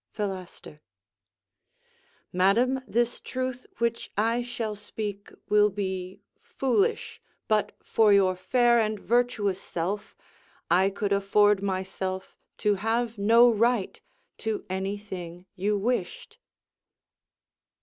Philaster 0.09 0.79
Madam, 2.33 2.81
this 2.87 3.19
truth 3.21 3.67
which 3.77 4.11
I 4.17 4.41
shall 4.41 4.75
speak 4.75 5.31
will 5.47 5.69
be 5.69 6.21
Foolish: 6.41 7.21
but, 7.47 7.75
for 7.83 8.11
your 8.11 8.35
fair 8.35 8.79
and 8.79 8.99
virtuous 8.99 9.61
self, 9.61 10.17
I 10.71 10.89
could 10.89 11.13
afford 11.13 11.61
myself 11.61 12.35
to 12.57 12.73
have 12.81 13.19
no 13.19 13.51
right 13.51 14.01
To 14.39 14.65
any 14.71 14.97
thing 14.97 15.45
you 15.53 15.77
wished. 15.77 16.39